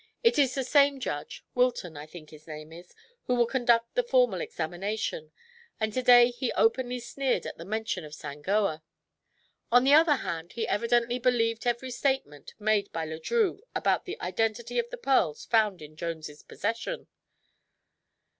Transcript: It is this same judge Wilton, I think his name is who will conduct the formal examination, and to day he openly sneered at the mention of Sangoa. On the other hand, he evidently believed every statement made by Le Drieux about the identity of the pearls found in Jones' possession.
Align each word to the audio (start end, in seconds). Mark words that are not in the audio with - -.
It 0.23 0.39
is 0.39 0.55
this 0.55 0.67
same 0.67 0.99
judge 0.99 1.43
Wilton, 1.53 1.95
I 1.95 2.07
think 2.07 2.31
his 2.31 2.47
name 2.47 2.73
is 2.73 2.95
who 3.25 3.35
will 3.35 3.45
conduct 3.45 3.93
the 3.93 4.01
formal 4.01 4.41
examination, 4.41 5.31
and 5.79 5.93
to 5.93 6.01
day 6.01 6.31
he 6.31 6.51
openly 6.53 6.99
sneered 6.99 7.45
at 7.45 7.59
the 7.59 7.65
mention 7.65 8.03
of 8.03 8.15
Sangoa. 8.15 8.81
On 9.71 9.83
the 9.83 9.93
other 9.93 10.15
hand, 10.15 10.53
he 10.53 10.67
evidently 10.67 11.19
believed 11.19 11.67
every 11.67 11.91
statement 11.91 12.55
made 12.57 12.91
by 12.91 13.05
Le 13.05 13.19
Drieux 13.19 13.59
about 13.75 14.05
the 14.05 14.19
identity 14.21 14.79
of 14.79 14.89
the 14.89 14.97
pearls 14.97 15.45
found 15.45 15.83
in 15.83 15.95
Jones' 15.95 16.41
possession. 16.41 17.07